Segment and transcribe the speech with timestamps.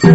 [0.00, 0.06] は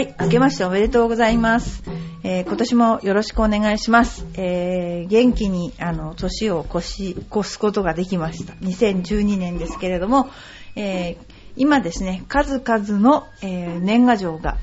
[0.00, 1.91] い、明けましておめでとうございます。
[2.32, 4.26] えー今年もよろしくお願いします。
[4.34, 8.54] えー元気に、あの、年を越し、越すことができました。
[8.54, 10.30] 2012年ですけれども、
[10.74, 11.16] えー
[11.54, 14.56] 今ですね、数々の、え年賀状が、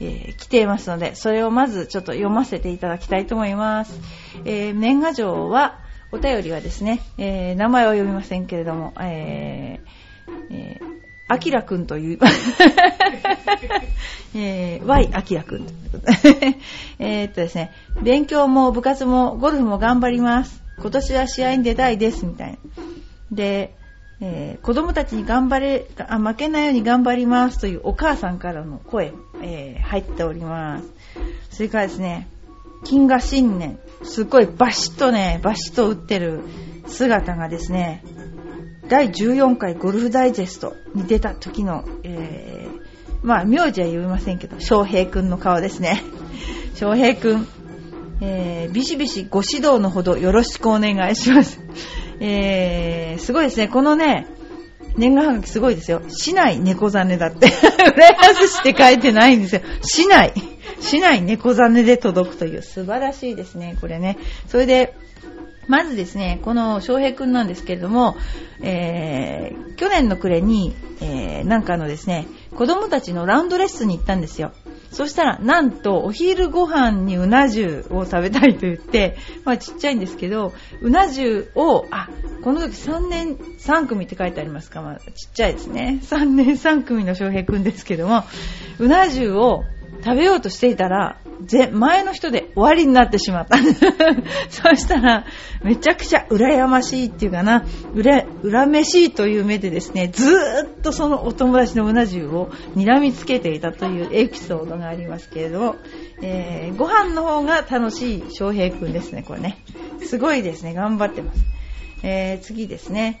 [0.00, 3.98] え来ていますので、それをまずちょっと読ませていただきたいと思います。
[4.44, 5.78] え年賀状は、
[6.12, 9.80] お便りはですね、え名前は読みませんけれども、え
[10.50, 10.95] えー
[11.28, 12.18] あきらくんという、
[14.34, 15.66] えー、Y あきらくん
[16.98, 20.62] えーっとですね、勉強も部活もゴルフも頑張ります。
[20.78, 22.58] 今年は試合に出たいです、みたいな。
[23.32, 23.74] で、
[24.20, 30.86] えー子供たちに頑張れあ、負けないように頑張りますというお母さんからの声、えー入っております。
[31.50, 32.28] それからですね、
[32.84, 36.40] 金河新年、すっごいバシッとね、バシッと打ってる
[36.86, 38.04] 姿がですね、
[38.88, 46.02] 第14回ゴルフダイジェストに出た時の、えー、まあ、名字は言いませんけど、翔平くんの顔ですね。
[46.74, 47.48] 翔平くん、
[48.20, 51.60] えー、ビシビシご指導のほどよろしくお願いします。
[52.20, 53.68] えー、すごいですね。
[53.68, 54.26] このね、
[54.96, 56.02] 年賀はがきすごいですよ。
[56.08, 57.48] 市内猫ザネだって。
[57.94, 59.60] 浦安市って書いてないんですよ。
[59.82, 60.32] 市内。
[60.80, 64.16] 市内猫ザネで届くという素晴らしいですね、これね。
[64.48, 64.94] それで、
[65.68, 68.16] まずですね、この翔平くんなんですけれども、
[68.60, 74.52] えー、去年の暮れに、えー、なんかのですね、子供たちのラウンドレッスンに行ったんですよ。
[74.92, 82.08] そしたら、なんと、お昼ご飯にうな重を食べたいと言って、まあちっちゃいんですけど、うな重を、あ、
[82.42, 85.98] この時3年3組って書いてありますか、まあちっちゃいですね。
[86.02, 88.24] 3年3組の翔平くんですけども、
[88.78, 89.64] うな重を
[90.02, 93.58] 食べようとしていたら、ぜ前の人で終わりになってしまった。
[94.48, 95.26] そしたら、
[95.62, 97.64] めちゃくちゃ羨ましいっていうかな、
[97.94, 105.76] うら、恨めしいという目でですね、ずーっとそのお友達のうな重を睨みつけていたというエピソードがありますけれども、
[106.22, 109.58] えーご飯の方が楽しい翔平くんですね、これね。
[110.04, 111.40] すごいですね、頑張ってます。
[112.02, 113.20] えー次ですね。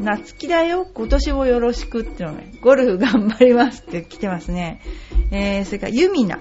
[0.00, 4.80] 夏希だよ、今年もよろしくっていうのが、ゴルフ頑張りますって来てますね。
[5.30, 6.38] えー、それから、ユミナ。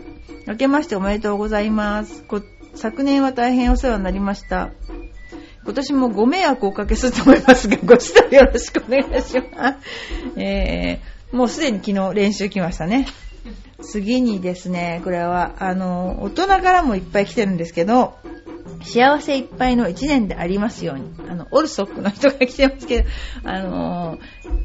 [0.47, 2.24] 明けましておめでとうございます。
[2.74, 4.72] 昨年は大変お世話になりました。
[5.66, 10.40] 今年もご迷惑をおかけすると思いますが、 ご指導よろしくお願いします。
[10.40, 13.08] えー、もうすでに昨日練習来ましたね。
[13.81, 18.16] 次にですね、これは、あの、大人からもいっぱい来てるんですけど、
[18.84, 21.30] 幸せいっぱいの一年でありますように。
[21.30, 23.09] あの、オルソックの人が来てますけど、
[23.44, 24.19] あのー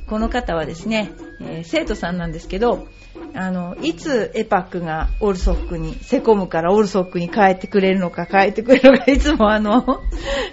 [0.07, 2.87] この方はですね、えー生徒さんなんですけど、
[3.35, 10.01] あの、いつエパックがオルソックに、セコムからオルソックに帰ってくれるのか、帰ってくれるのか、 いつもあの、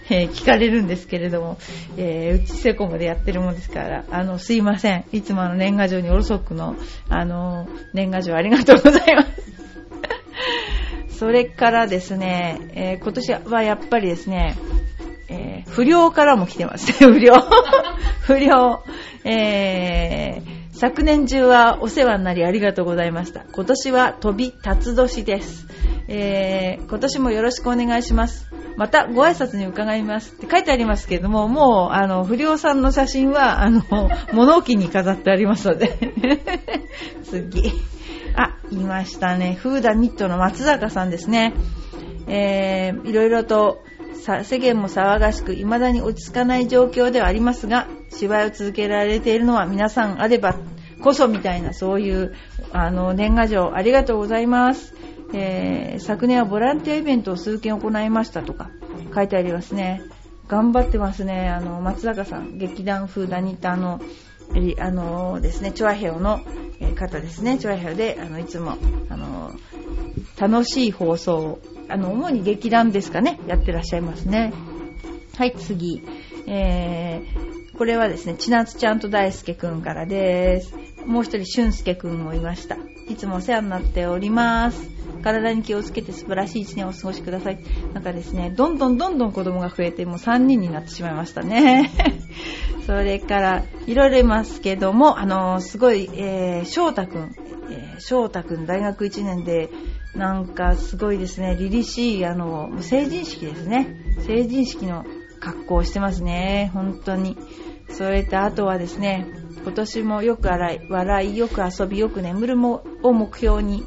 [0.09, 1.57] えー聞かれるんですけれども、
[1.97, 5.05] えうちセコムでやってるもんですから、あの、すいません。
[5.11, 6.75] いつもあの、年賀状にオルソックの、
[7.09, 9.30] あの、年賀状ありがとうございます。
[11.21, 14.57] それからですね、えー今年はやっぱりですね、
[15.29, 17.35] えー不良からも来てますね、 不良。
[18.25, 18.83] 不良。
[19.23, 23.45] えー昨年中はお世話になりありがとうございました。
[23.51, 25.67] 今年は飛び辰年です。
[26.07, 28.49] えー今年もよろしくお願いします。
[28.75, 33.83] またご挨拶に伺いますって書いてありますけれども、もう、あの、不良さんの写真は、あの、
[34.33, 36.13] 物置に飾ってありますので。
[37.29, 37.73] 次。
[38.35, 39.55] あ、いましたね。
[39.55, 41.53] フーダニットの松坂さんですね。
[42.27, 43.83] えー、いろいろと
[44.21, 50.55] さ世間も騒がしく、未だに落ち着かない状況ではありますが、芝居を続けられているのは皆さんあれば
[51.01, 52.35] こそみたいな、そういう、
[52.71, 54.93] あの、年賀状ありがとうございます。
[55.33, 58.69] えー、昨年はボランティアイベントを数件行いましたとか
[59.15, 60.01] 書いてありますね。
[60.47, 61.49] 頑張ってますね。
[61.49, 64.01] あの、松坂さん、劇団風ダニタの、
[64.79, 66.41] あのですね、チョアヘオの
[66.95, 68.77] 方ですね、チョアヘオで、あの、いつも、
[69.09, 69.51] あの、
[70.39, 74.53] 楽しい放送を、あの、主に劇団ですかね、やってらっしゃいますね。
[75.37, 76.03] はい、次。
[76.47, 80.75] えー、これはですね、ちなつちゃんと大輔くんからです。
[81.05, 82.77] もう一人、俊介くんもいました。
[83.09, 85.00] いつもお世話になっております。
[85.21, 87.59] 体に気をつけて素晴らしい一年をお過ごしください。
[87.93, 91.91] なんかですね、どんどんどんどん子供が増えて、もう3人になってしまいましたね。
[92.85, 97.35] それから、いろいろいますけども、あのすごい、えー、翔太くん、
[97.69, 99.69] えー、翔太くん大学1年で、
[100.15, 103.95] なんかすごいですね、凛々しい、あの、成人式ですね。
[104.25, 105.05] 成人式の
[105.39, 107.37] 格好をしてますね、本当に。
[107.89, 109.27] それとあとはですね、
[109.63, 113.83] 今年もよく笑い、笑い、よく遊び、よく眠るもを目標に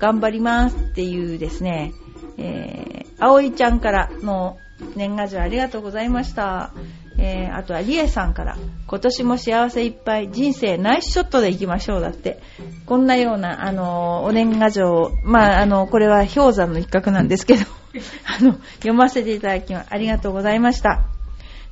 [0.00, 1.92] 頑張りますっていうですね、
[2.38, 4.58] えー、葵ちゃんからの
[4.96, 6.72] 年賀状ありがとうございました。
[7.18, 8.56] えー、あとはリエさんから、
[8.86, 12.40] 今年も幸せいっぱい、人生ナイスショットでいきましょうだって、
[12.86, 17.66] こんなような、あのー、お年賀状、まあ、あの、これは氷山の一角なんですけど、
[18.24, 21.02] あの、読ませていただき、ありがとうございました。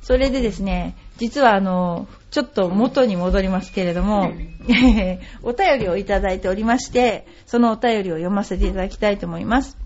[0.03, 4.31] それでですね、実はあの、ちょっと元に戻りますけれども、
[5.41, 9.77] お便りをいただいておりまして、そのお便りを読ませていただきたいと思います。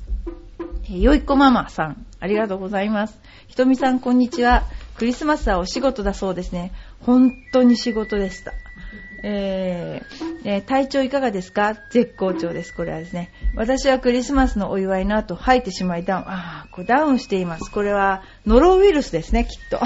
[0.89, 3.17] よいこママさん、ありがとうございます。
[3.47, 4.63] ひとみさん、こんにちは。
[4.97, 6.71] クリスマスはお仕事だそうですね。
[6.99, 8.51] 本当に仕事でした。
[9.25, 11.77] えーえー、体調いかがですか？
[11.91, 12.73] 絶好調です。
[12.75, 13.31] これはですね。
[13.55, 16.23] 私はクリスマスのお祝いの後、吐いてしまいダウン。
[16.27, 17.71] あこれダウンしています。
[17.71, 19.79] これはノロウイルスですね、きっと。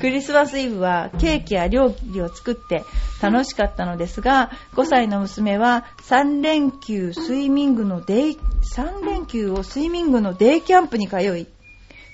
[0.00, 2.84] クリスマスイブはケーキや料理を作って
[3.22, 8.38] 楽しかったのですが、5歳の娘は3連休スイミングのデイ、
[8.74, 11.46] 3連休をスイミングのデイキャンプに通い、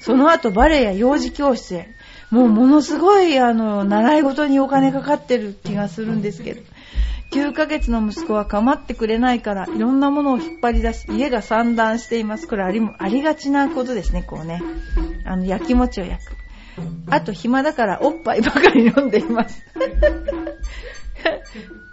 [0.00, 1.88] その後バレエや幼児教室へ、
[2.30, 6.62] もうものすごいあの、習い事にお金かかってる気がするんですけど、
[7.32, 12.46] 9ヶ月の息子は構ってくれないから、いろんなものを引っ張り出し、家が散乱しています。
[12.46, 14.62] これありありがちなことですね、こうね。
[15.24, 16.41] あの、焼き餅を焼く。
[17.08, 19.62] あと暇だからおっぱいばかり飲んでいます。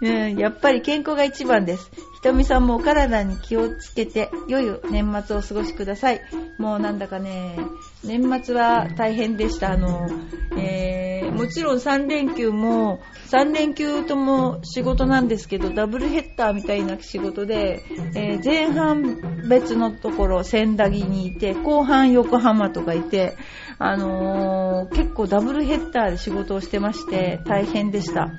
[0.00, 1.90] やっぱり健康が一番です。
[2.14, 6.20] ひとみさんもお体に気をつけて、良い年末をお過ごしください。
[6.58, 7.58] もうなんだかね、
[8.04, 9.72] 年末は大変でした。
[9.72, 10.08] あの、
[10.56, 10.99] えー、
[11.40, 13.00] もちろん3連休も、
[13.30, 17.82] 3連休とも仕事なんですけど、ダブルヘッダーみたいな仕事で、
[18.14, 23.38] えー、前半別のところ、千駄木にいて、後半横浜とかいて、
[23.78, 28.30] あのー、結構ダブルヘッダーで仕事をしてまして、大変でした。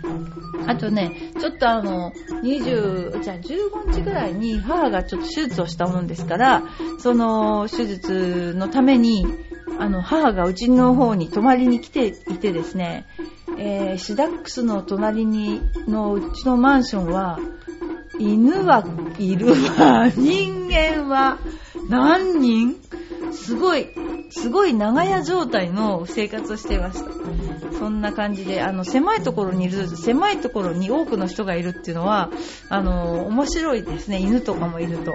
[0.67, 6.63] あとね、ちょっとあの、20、じゃあ15日ぐらいに母がちょっと手術をしたもんですから、
[6.99, 9.25] その手術のために、
[9.79, 13.07] あの、母がうちの方に泊まりに来ていてですね、
[13.57, 17.39] えー、シダックスの隣に、のうちのマンションは、
[18.19, 18.85] 犬は
[19.17, 21.39] いるわ、人間は
[21.89, 22.75] 何人？
[23.33, 23.87] すごい、
[24.29, 27.09] すごい長屋状態の生活をしていました。
[27.81, 32.29] そんな感じで、あの、狭いところにいる、狭いところに多くの人がいるっていうのは、
[32.69, 34.19] あの、面白いですね。
[34.19, 35.13] 犬とかもいると。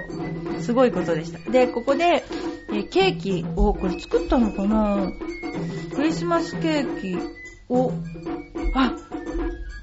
[0.59, 1.49] すごいことでした。
[1.49, 2.25] で、ここで、
[2.73, 5.13] えケーキを、これ作ったのかな？
[5.95, 7.17] クリスマスケーキ
[7.69, 7.93] を、
[8.75, 8.91] あ、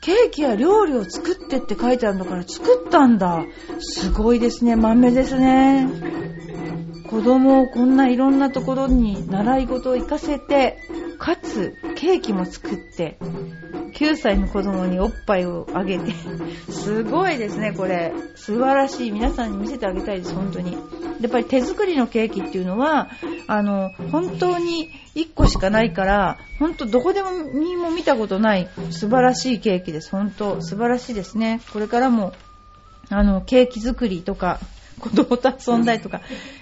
[0.02, 3.46] ケーキや料理を作ってって書いてあるんだから作ったんだ。
[3.78, 4.76] すごいですね。
[4.76, 5.88] 豆ですね。
[7.08, 10.76] 子供をこんないろんなところに習い事を行かせて、
[11.16, 11.72] かつ
[12.04, 13.16] ケーキも作って、
[13.94, 16.12] 9歳の子供におっぱいをあげて、
[16.68, 18.12] すごいですね、これ。
[18.36, 19.10] 素晴らしい。
[19.10, 20.74] 皆さんに見せてあげたいです、本当に。
[20.74, 20.78] や
[21.28, 23.08] っぱり手作りのケーキっていうのは、
[23.46, 30.10] あの、本当に1個しかないから、本当どこでもにも見たことない素晴らしいケーキです。
[30.10, 31.62] 本当素晴らしいですね。
[31.72, 32.34] これからも、
[33.08, 34.60] あの、ケーキ作りとか、
[35.00, 36.20] 子供と遊んだりとか、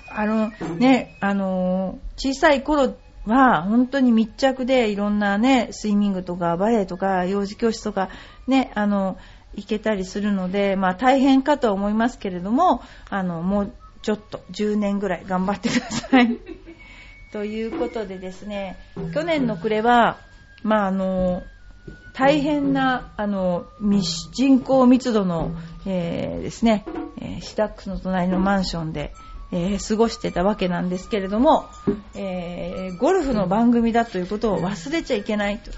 [0.09, 2.95] あの、ね、あの、小さい頃
[3.27, 8.09] は本当に密着でいろんなね、スイミングとかバレエとか幼児教室とか
[8.47, 9.17] ね、あの、
[9.55, 16.39] 行けたりするので、まあ大変かと思いますけれども、あの、もうちょっと10年ぐらい頑張ってください。
[17.33, 18.77] ということでですね、
[19.15, 20.19] 去年の暮れは、
[20.63, 21.43] まああの、
[22.15, 23.67] 大変な、あの、
[24.33, 25.53] 人口密度の、
[25.87, 26.85] えー、ですね、
[27.21, 29.13] え、シダックスの隣のマンションで、
[29.53, 31.67] えー、過ごしてたわけなんですけれども、
[32.15, 35.71] えー、ゴルフの番組だということを忘れちゃいけないと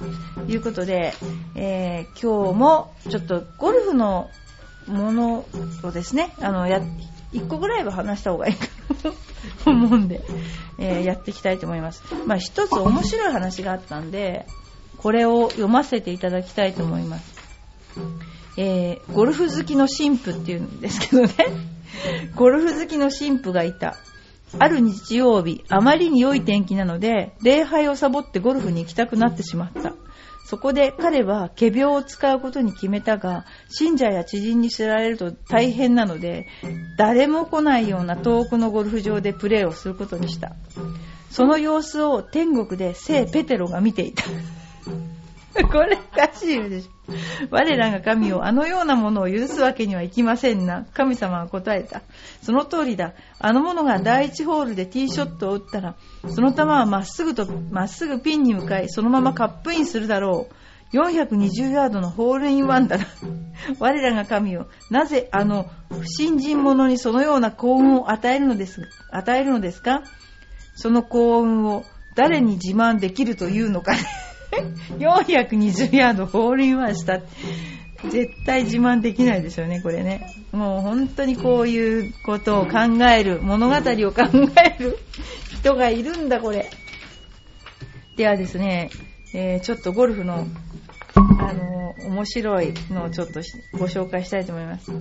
[0.47, 1.13] いうことで、
[1.57, 4.31] えー、今日もちょっとゴルフの
[4.87, 5.45] もの
[5.83, 6.81] をですね、あの、や、
[7.33, 9.13] 1個ぐらいは話した方がいいかな
[9.65, 10.23] と思うんで、
[10.79, 12.03] えやっていきたいと思います。
[12.27, 14.47] まあ一つ面白い話があったんで、
[14.99, 17.35] これを読ませていただきたいと思います。
[18.57, 21.74] え、ゴルフ好きの神父っていうんですけどね。
[22.35, 23.97] ゴルフ好きの神父がいた。
[24.59, 29.95] ある日曜日、あまりに良い天気なので、礼拝をサボってゴルフに行きたくなってしまった。
[30.47, 36.47] そこで彼は仮病を使うことに決めたが、信者や知人に知られると大変なので、
[36.99, 40.55] 誰も来ないような遠くのゴルフ場でプレーをすることにした。
[41.31, 44.25] その様子を天国で聖ペテロが見ていた。
[45.71, 47.13] これおかしいでしょ。
[47.51, 50.85] 我らが神をあのようなものを許すわけにはいきませんな。
[50.95, 52.03] 神様は答えた。
[52.43, 53.13] その通りだ。
[53.39, 55.95] あの者が第一ホールでティーショットを打ったら、
[56.29, 60.55] その球はまっすぐと、まっすぐピンに向かい、そのままカップインするだろう。
[60.97, 63.07] 420ヤードのホールインワンだな。
[63.79, 70.03] 我らが神を、なぜあの不信心者にそのような幸運を与えるのです、与えるのですか？
[70.77, 71.85] その幸運を
[72.17, 73.99] 誰に自慢できるというのかね。
[74.99, 77.21] 420ヤードホールインワンした。
[78.11, 80.31] 絶対自慢できないですよね、これね。
[80.53, 84.99] もう本当にこういうことを考える、物語を考える
[85.59, 86.69] 人がいるんだ、これ。
[88.17, 88.91] ではですね、
[89.33, 90.47] えー、ちょっとゴルフの、
[91.15, 91.21] あ
[91.53, 93.41] のー、面白いのをちょっと
[93.73, 94.93] ご紹介したいと思います。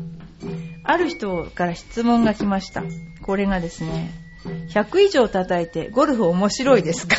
[0.83, 2.83] ある人から質問が来ました。
[3.21, 4.11] これがですね、
[4.73, 7.17] 100以上叩いてゴルフ面白いですか？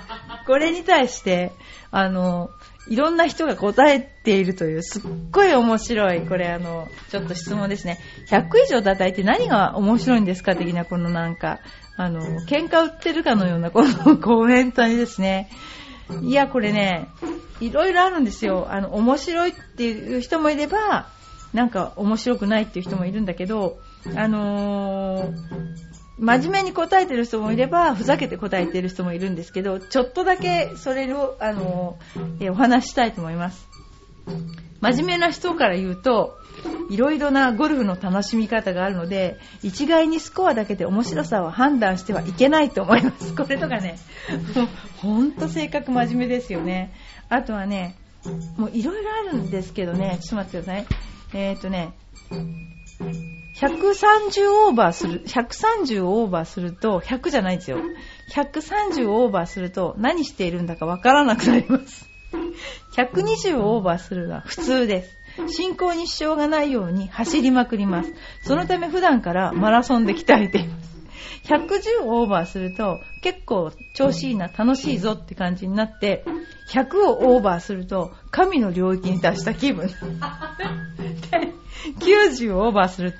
[0.46, 1.52] これに対して、
[1.90, 2.50] あの、
[2.88, 7.98] いろんな人が答えているという、すっごい面白い、これあの、ちょっと質問ですね。
[8.28, 11.58] 100以上叩いて何が面白いんですか的な、このなんか、
[11.96, 15.50] あの、喧嘩売ってるかのようなこのコメントにですね、
[16.22, 17.08] いや、これね、
[17.60, 18.68] いろいろあるんですよ。
[18.70, 21.08] あの、面白いっていう人もいれば、
[21.52, 23.78] なんか面白くないっていう人もいるんだけど、
[24.14, 25.85] あのー、
[26.18, 33.68] 真面目に答えてる人もいれば、ふざけて答えてる人もいるんですけど、ちょっとだけそれを、あのー、お話したいと思います。
[34.80, 36.38] 真面目な人から言うと、
[36.90, 43.34] いろいろなゴルフの楽しみ方があるので、一概にスコアだけで面白さを判断してはいけないと思います。
[43.34, 43.98] これとかね、
[44.54, 44.68] も う
[44.98, 46.92] ほんと性格真面目ですよね。
[47.28, 47.96] あとはね、
[48.56, 50.86] もういろいろあるんですけどね、ちょっと待ってください。
[51.34, 51.92] えー、っとね、
[53.56, 57.78] 130オーバーする、130オーバーすると、100じゃないですよ。
[58.30, 62.06] 130オーバーすると何しているんだかわからなくなります。
[62.92, 65.16] 120オーバーするのは普通です。
[65.48, 68.12] 進行に支障がないように走りまくります。
[68.42, 70.96] そのため普段からマラソンで鍛えています。
[71.44, 76.26] 110オーバーすると結構調子いいな、楽しいぞって感じになって、
[76.72, 79.88] 100をオーバーすると神の領域に達した気分。
[82.00, 83.14] 90をオーバーする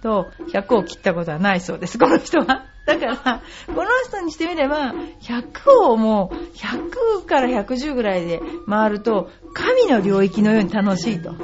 [0.00, 2.66] と100を切ったことはないそうです、この人は。
[2.86, 11.34] だから、この人にしてみれば、100をもう、100から110ぐらいで回ると、神の領域のように楽しいと。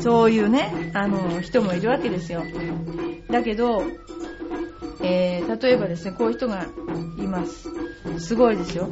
[0.00, 2.42] そういうね、あの、人もいるわけですよ。
[3.30, 3.82] だけど、
[5.02, 6.66] えー、例えばですね、こういう人が
[7.18, 7.70] います。
[8.18, 8.88] すごいですよ。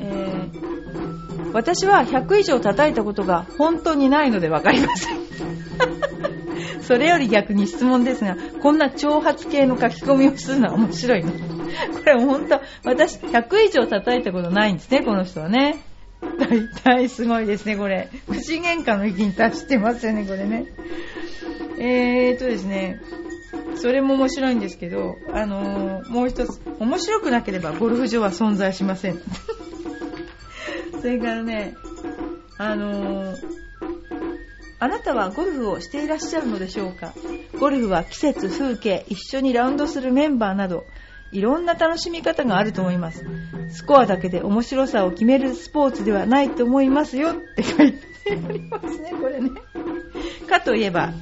[0.00, 5.18] えー、私は100以上叩いたことが本当にないのでわかりません。
[6.82, 11.32] それより逆に質問ですが、こんな挑発系の書き込みをするのは面白いの。
[11.32, 11.38] こ
[12.04, 15.82] れ本当、私100以上叩いたことないんですね、この人はね。
[16.38, 18.08] 大体すごいですね、これ。
[18.28, 20.66] 口喧嘩の域に達してますよね、これね。
[21.78, 23.00] えーっとですね、
[23.76, 29.20] それも面白いんですけど、あのー、もう一つ、面白くなければゴルフ場は存在しません。
[31.00, 31.74] それからね、
[32.58, 33.65] あのー、
[34.78, 37.14] あなたはゴルフをしていらっしゃるのでしょうか？
[37.58, 40.84] ゴルフは季節、風景、一緒にラウンドするメンバーなど、
[41.32, 43.24] いろんな楽しみ方があると思います。
[43.70, 47.98] スコアだけで面白さを決めるスポーツではないと思いますよって 書いて
[48.30, 49.50] ありますね、これね。
[50.46, 51.12] かといえば、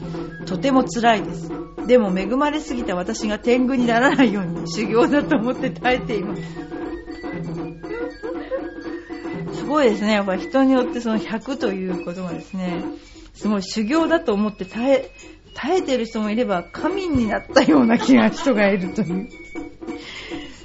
[0.47, 1.51] とても辛いです。
[1.87, 6.43] でも恵まれすぎた私が天狗にならないように修行だと思って耐えています。
[9.65, 10.13] すごいですね。
[10.13, 12.85] やっぱ人によってその100ということがですね、
[13.33, 15.11] すごい修行だと思って耐え、
[15.55, 19.31] 耐えてる人もいれば神になったような気が人がいるという。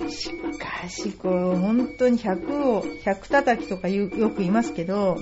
[0.09, 5.17] しかし、こう、本当に100を、100叩きとかよく言いますけど、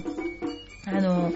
[0.87, 1.31] あの、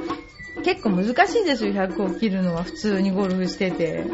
[0.66, 4.06] 結構難しいですよ、100を切るのは普通にゴルフしてて。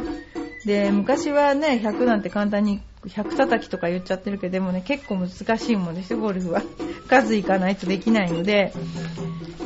[0.66, 6.62] で、昔はね、100なんて簡単に100叩きとか言っちゃってるけど、でもね、結構難しいもんですよ、ゴルフは。
[7.08, 8.74] 数いかないとできないので、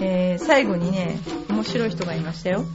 [0.01, 1.17] えー、最後にね、
[1.49, 2.65] 面白い人がいましたよ。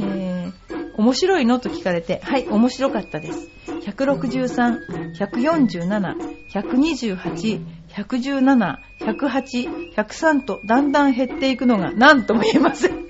[0.00, 3.48] えー、面白いのと聞かれて、はい、面白かったです。
[3.86, 6.14] 163、147、
[6.52, 13.08] 128、117、108、103とだんだん減っていくのが何とも言えません。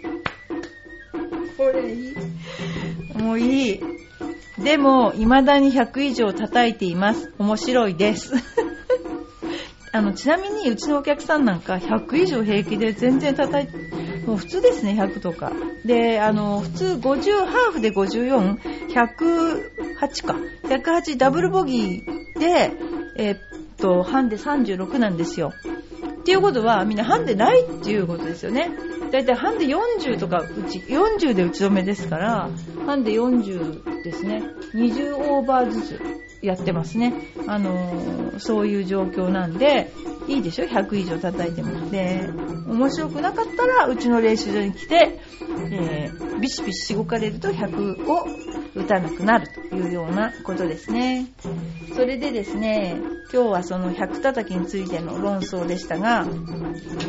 [1.57, 2.15] これい
[3.19, 3.19] い。
[3.23, 3.98] もういい。
[4.63, 7.33] でも、未だに100以上叩いています。
[7.39, 8.33] 面白いです。
[9.93, 15.53] あの、ちなみにうちのお客さんなんか100以上平気で全然叩いて、もう普通ですね、100とか。
[15.85, 20.37] で、あの、普通50、ハーフで54、108か。
[20.65, 22.73] 108ダブルボギーで、
[23.17, 23.39] えー、っ
[23.79, 25.53] と、ハンデ36なんですよ。
[26.29, 28.69] っていうことは、みんなハンデないっていうことですよね。
[29.11, 32.51] だいたいハンデ40とか、うち、40で打ち止めですから、
[32.85, 34.43] ハンデ40ですね。
[34.75, 35.99] 20オーバーずつ
[36.43, 37.15] やってますね。
[37.47, 39.93] あの、そういう状況なんで、
[40.29, 41.91] いいでしょ ?100 以上叩いても。
[41.91, 42.29] で、
[42.69, 45.21] 面白くなかったら、うちの練習場に来て、
[45.71, 48.27] えー、ビシビシしごかれると100を
[48.75, 51.27] 打たなくなるというようなことですね。
[51.95, 53.01] それでですね、
[53.33, 56.27] 今日はその100叩きについての論争でしたが、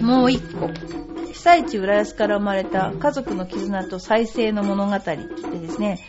[0.02, 0.70] もう一個。
[1.32, 5.18] 被災地浦安から生まれた家族の絆と再生の物語で
[5.60, 6.00] ですね、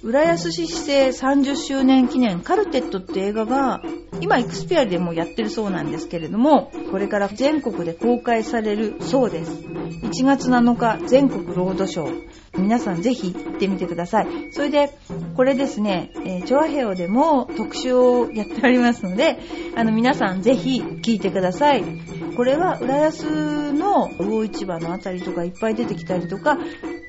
[0.00, 3.82] 浦安市市政30周年記念カルテットって映画が
[4.20, 9.50] 今イクスピアでもやってるそうなんですけれどもこれから全国で公開されるそうです。
[9.50, 12.28] 1月7日全国ロードショー。
[12.56, 14.52] 皆さんぜひ行ってみてください。
[14.52, 14.90] それで
[15.36, 19.38] これですね、えー、チョアヘオでも特集をやっておりますので
[19.76, 21.84] あの皆さんぜひ聞いてください。
[22.36, 26.56] これは浦安の魚市場のあたりとかいっぱい出てきたりとか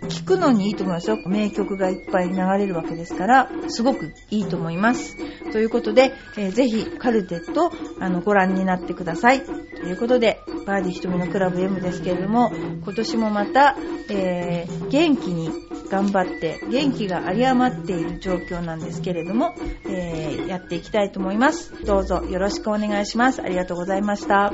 [0.09, 1.19] 聞くのにいいと思いますよ。
[1.25, 5.15] 名曲がいっぱい流れるわけですから、すごくいいと思います。
[5.51, 9.43] ということで、えー、ぜひカルテットあのご覧になってください。
[9.45, 9.51] と
[9.85, 12.51] いうことで、バーディー瞳のクラブ M ですけれども、
[12.83, 13.77] 今年もまた、
[14.09, 15.49] えー、元気に
[15.89, 19.55] 頑張って、元気が有り余っている状況なんですけれども、
[19.87, 21.73] えー、やっていきたいと思います。
[21.85, 23.41] どうぞよろしくお願いします。
[23.41, 24.53] ありがとうございました。